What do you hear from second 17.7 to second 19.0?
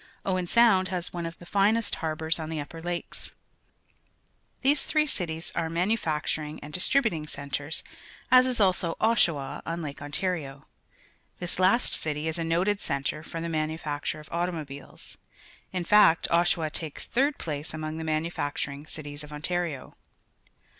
An Automobile Factory, Oshawa, Ontario among the manufacturing